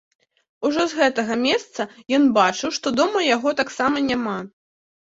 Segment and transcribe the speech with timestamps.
[0.69, 1.87] Ужо з гэтага месца
[2.19, 4.39] ён бачыў, што дома яго таксама няма.